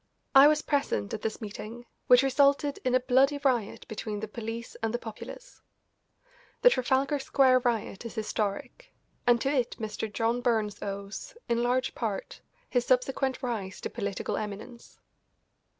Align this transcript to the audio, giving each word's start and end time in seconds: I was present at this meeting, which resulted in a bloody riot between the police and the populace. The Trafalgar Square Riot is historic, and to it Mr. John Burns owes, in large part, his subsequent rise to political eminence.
I 0.33 0.47
was 0.47 0.63
present 0.63 1.13
at 1.13 1.21
this 1.21 1.41
meeting, 1.41 1.85
which 2.07 2.23
resulted 2.23 2.79
in 2.83 2.95
a 2.95 2.99
bloody 2.99 3.37
riot 3.43 3.87
between 3.87 4.19
the 4.19 4.27
police 4.27 4.73
and 4.81 4.91
the 4.91 4.97
populace. 4.97 5.61
The 6.63 6.71
Trafalgar 6.71 7.19
Square 7.19 7.59
Riot 7.59 8.03
is 8.03 8.15
historic, 8.15 8.95
and 9.27 9.39
to 9.41 9.53
it 9.53 9.75
Mr. 9.79 10.11
John 10.11 10.41
Burns 10.41 10.81
owes, 10.81 11.37
in 11.47 11.61
large 11.61 11.93
part, 11.93 12.41
his 12.67 12.83
subsequent 12.83 13.43
rise 13.43 13.79
to 13.81 13.91
political 13.91 14.37
eminence. 14.37 14.97